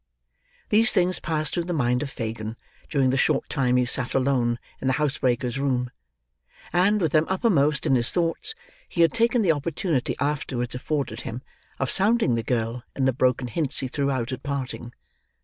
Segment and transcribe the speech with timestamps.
[0.69, 2.55] These things passed through the mind of Fagin,
[2.89, 5.91] during the short time he sat alone, in the housebreaker's room;
[6.73, 8.55] and with them uppermost in his thoughts,
[8.89, 11.43] he had taken the opportunity afterwards afforded him,
[11.77, 14.91] of sounding the girl in the broken hints he threw out at parting.